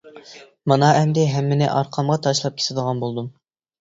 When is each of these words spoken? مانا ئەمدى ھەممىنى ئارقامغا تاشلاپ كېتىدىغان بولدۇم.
مانا 0.71 0.87
ئەمدى 1.01 1.27
ھەممىنى 1.33 1.67
ئارقامغا 1.75 2.19
تاشلاپ 2.29 2.59
كېتىدىغان 2.63 3.03
بولدۇم. 3.05 3.29